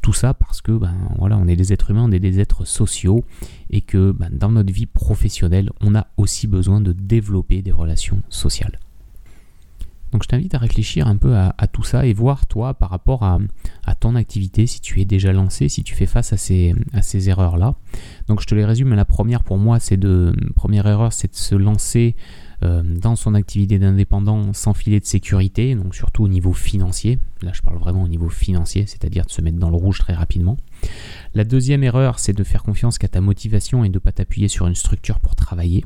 Tout 0.00 0.14
ça 0.14 0.32
parce 0.32 0.62
que, 0.62 0.72
ben, 0.72 0.94
voilà, 1.18 1.36
on 1.36 1.46
est 1.46 1.56
des 1.56 1.74
êtres 1.74 1.90
humains, 1.90 2.04
on 2.04 2.12
est 2.12 2.20
des 2.20 2.40
êtres 2.40 2.64
sociaux, 2.64 3.22
et 3.68 3.82
que 3.82 4.12
ben, 4.12 4.30
dans 4.32 4.50
notre 4.50 4.72
vie 4.72 4.86
professionnelle, 4.86 5.70
on 5.82 5.94
a 5.94 6.06
aussi 6.16 6.46
besoin 6.46 6.80
de 6.80 6.92
développer 6.92 7.60
des 7.60 7.72
relations 7.72 8.22
sociales. 8.30 8.78
T'invite 10.34 10.54
à 10.56 10.58
réfléchir 10.58 11.06
un 11.06 11.16
peu 11.16 11.36
à, 11.36 11.52
tout 11.68 11.84
ça 11.84 12.06
et 12.06 12.12
voir 12.12 12.48
toi 12.48 12.74
par 12.74 12.90
rapport 12.90 13.22
à, 13.22 13.38
ton 14.00 14.16
activité, 14.16 14.66
si 14.66 14.80
tu 14.80 15.00
es 15.00 15.04
déjà 15.04 15.32
lancé, 15.32 15.68
si 15.68 15.84
tu 15.84 15.94
fais 15.94 16.06
face 16.06 16.32
à 16.32 16.36
ces, 16.36 16.74
à 16.92 17.02
ces 17.02 17.28
erreurs-là. 17.28 17.76
Donc 18.26 18.40
je 18.40 18.46
te 18.46 18.54
les 18.56 18.64
résume. 18.64 18.94
La 18.94 19.04
première 19.04 19.44
pour 19.44 19.58
moi, 19.58 19.78
c'est 19.78 19.96
de 19.96 20.34
première 20.56 20.88
erreur, 20.88 21.12
c'est 21.12 21.30
de 21.30 21.36
se 21.36 21.54
lancer 21.54 22.16
euh, 22.64 22.82
dans 22.82 23.14
son 23.14 23.34
activité 23.34 23.78
d'indépendant 23.78 24.52
sans 24.54 24.74
filet 24.74 24.98
de 24.98 25.04
sécurité, 25.04 25.76
donc 25.76 25.94
surtout 25.94 26.24
au 26.24 26.28
niveau 26.28 26.52
financier. 26.52 27.20
Là, 27.40 27.52
je 27.54 27.62
parle 27.62 27.78
vraiment 27.78 28.02
au 28.02 28.08
niveau 28.08 28.28
financier, 28.28 28.86
c'est-à-dire 28.88 29.26
de 29.26 29.30
se 29.30 29.40
mettre 29.40 29.58
dans 29.58 29.70
le 29.70 29.76
rouge 29.76 30.00
très 30.00 30.14
rapidement. 30.14 30.56
La 31.34 31.44
deuxième 31.44 31.84
erreur, 31.84 32.18
c'est 32.18 32.32
de 32.32 32.42
faire 32.42 32.64
confiance 32.64 32.98
qu'à 32.98 33.06
ta 33.06 33.20
motivation 33.20 33.84
et 33.84 33.88
de 33.88 33.94
ne 33.94 33.98
pas 34.00 34.10
t'appuyer 34.10 34.48
sur 34.48 34.66
une 34.66 34.74
structure 34.74 35.20
pour 35.20 35.36
travailler. 35.36 35.84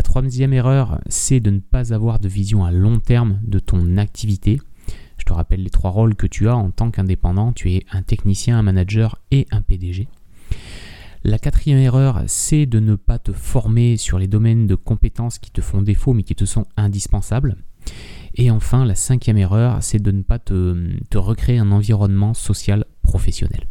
La 0.00 0.02
troisième 0.02 0.54
erreur, 0.54 0.98
c'est 1.10 1.40
de 1.40 1.50
ne 1.50 1.58
pas 1.58 1.92
avoir 1.92 2.20
de 2.20 2.26
vision 2.26 2.64
à 2.64 2.70
long 2.70 2.98
terme 3.00 3.38
de 3.42 3.58
ton 3.58 3.98
activité. 3.98 4.58
Je 5.18 5.26
te 5.26 5.32
rappelle 5.34 5.62
les 5.62 5.68
trois 5.68 5.90
rôles 5.90 6.14
que 6.14 6.26
tu 6.26 6.48
as 6.48 6.56
en 6.56 6.70
tant 6.70 6.90
qu'indépendant. 6.90 7.52
Tu 7.52 7.72
es 7.72 7.84
un 7.92 8.00
technicien, 8.00 8.58
un 8.58 8.62
manager 8.62 9.20
et 9.30 9.46
un 9.50 9.60
PDG. 9.60 10.08
La 11.22 11.38
quatrième 11.38 11.80
erreur, 11.80 12.22
c'est 12.28 12.64
de 12.64 12.80
ne 12.80 12.94
pas 12.94 13.18
te 13.18 13.32
former 13.32 13.98
sur 13.98 14.18
les 14.18 14.26
domaines 14.26 14.66
de 14.66 14.74
compétences 14.74 15.38
qui 15.38 15.50
te 15.50 15.60
font 15.60 15.82
défaut 15.82 16.14
mais 16.14 16.22
qui 16.22 16.34
te 16.34 16.46
sont 16.46 16.64
indispensables. 16.78 17.56
Et 18.36 18.50
enfin, 18.50 18.86
la 18.86 18.94
cinquième 18.94 19.36
erreur, 19.36 19.82
c'est 19.82 20.02
de 20.02 20.12
ne 20.12 20.22
pas 20.22 20.38
te, 20.38 20.74
recréer 21.14 21.58
un 21.58 21.72
environnement 21.72 22.32
social 22.32 22.86
professionnel. 23.02 23.66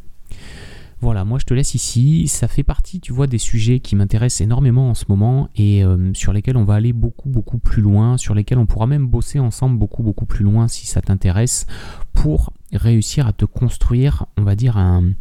Voilà, 1.02 1.24
moi 1.24 1.40
je 1.40 1.46
te 1.46 1.54
laisse 1.54 1.76
ici. 1.76 2.28
Ça 2.28 2.48
fait 2.48 2.64
partie, 2.64 3.00
tu 3.00 3.14
vois, 3.14 3.28
des 3.28 3.38
sujets 3.38 3.80
qui 3.80 3.96
m'intéressent 3.96 4.42
énormément 4.42 4.90
en 4.90 4.94
ce 4.94 5.06
moment 5.08 5.50
et 5.56 5.84
euh, 5.84 6.14
sur 6.14 6.34
lesquels 6.34 6.58
on 6.58 6.66
va 6.66 6.76
aller 6.76 6.92
beaucoup, 6.92 7.30
beaucoup 7.30 7.58
plus 7.58 7.82
loin, 7.82 8.18
sur 8.18 8.36
lesquels 8.36 8.58
on 8.58 8.66
pourra 8.66 8.86
même 8.86 9.08
bosser 9.08 9.40
ensemble 9.40 9.78
beaucoup, 9.78 10.04
beaucoup 10.04 10.26
plus 10.26 10.44
loin 10.44 10.68
si 10.68 10.88
ça 10.88 11.02
t'intéresse 11.02 11.68
pour 12.14 12.52
réussir 12.74 13.28
à 13.28 13.34
te 13.34 13.46
construire, 13.46 14.26
on 14.38 14.44
va 14.44 14.56
dire, 14.56 14.78
un, 14.78 15.12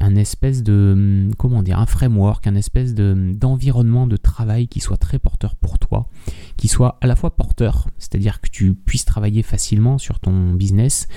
un 0.00 0.16
espèce 0.16 0.62
de 0.62 1.30
comment 1.38 1.62
dire 1.62 1.78
un 1.78 1.86
framework, 1.86 2.46
un 2.46 2.56
espèce 2.56 2.94
de 2.94 3.32
d'environnement 3.34 4.06
de 4.06 4.16
travail 4.16 4.68
qui 4.68 4.80
soit 4.80 4.96
très 4.96 5.18
porteur 5.18 5.56
pour 5.56 5.78
toi, 5.78 6.08
qui 6.56 6.68
soit 6.68 6.98
à 7.00 7.06
la 7.06 7.16
fois 7.16 7.36
porteur, 7.36 7.88
c'est-à-dire 7.98 8.40
que 8.40 8.48
tu 8.48 8.74
puisses 8.74 9.04
travailler 9.04 9.42
facilement 9.42 9.98
sur 9.98 10.20
ton 10.20 10.52
business 10.52 11.08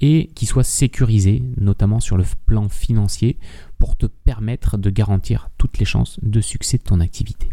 et 0.00 0.30
qui 0.34 0.46
soit 0.46 0.64
sécurisé, 0.64 1.42
notamment 1.58 2.00
sur 2.00 2.16
le 2.16 2.24
plan 2.46 2.68
financier, 2.68 3.38
pour 3.78 3.96
te 3.96 4.06
permettre 4.06 4.78
de 4.78 4.90
garantir 4.90 5.50
toutes 5.58 5.78
les 5.78 5.84
chances 5.84 6.18
de 6.22 6.40
succès 6.40 6.78
de 6.78 6.82
ton 6.82 7.00
activité. 7.00 7.50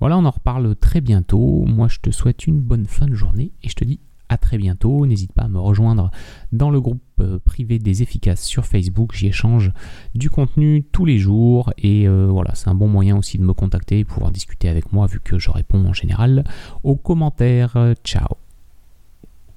Voilà, 0.00 0.16
on 0.16 0.24
en 0.24 0.30
reparle 0.30 0.76
très 0.76 1.00
bientôt. 1.00 1.64
Moi, 1.66 1.88
je 1.88 1.98
te 1.98 2.10
souhaite 2.10 2.46
une 2.46 2.60
bonne 2.60 2.86
fin 2.86 3.06
de 3.06 3.14
journée 3.14 3.52
et 3.62 3.68
je 3.68 3.74
te 3.74 3.84
dis 3.84 3.98
à 4.28 4.36
très 4.36 4.58
bientôt. 4.58 5.06
N'hésite 5.06 5.32
pas 5.32 5.42
à 5.42 5.48
me 5.48 5.58
rejoindre 5.58 6.10
dans 6.52 6.70
le 6.70 6.80
groupe 6.80 7.02
euh, 7.20 7.38
privé 7.38 7.78
des 7.78 8.02
efficaces 8.02 8.42
sur 8.42 8.66
Facebook. 8.66 9.14
J'y 9.14 9.28
échange 9.28 9.72
du 10.14 10.30
contenu 10.30 10.84
tous 10.92 11.04
les 11.04 11.18
jours 11.18 11.72
et 11.78 12.08
euh, 12.08 12.26
voilà, 12.30 12.54
c'est 12.54 12.68
un 12.68 12.74
bon 12.74 12.88
moyen 12.88 13.16
aussi 13.16 13.38
de 13.38 13.44
me 13.44 13.52
contacter 13.52 14.00
et 14.00 14.04
pouvoir 14.04 14.30
discuter 14.30 14.68
avec 14.68 14.92
moi 14.92 15.06
vu 15.06 15.20
que 15.20 15.38
je 15.38 15.50
réponds 15.50 15.86
en 15.86 15.92
général 15.92 16.44
aux 16.82 16.96
commentaires. 16.96 17.94
Ciao 18.04 18.47